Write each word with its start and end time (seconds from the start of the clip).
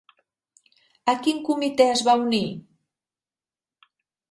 A 1.13 1.15
quin 1.27 1.43
comitè 1.51 1.87
es 1.97 2.03
va 2.09 2.17
unir? 2.23 2.43